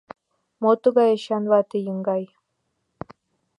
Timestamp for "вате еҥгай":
1.51-2.23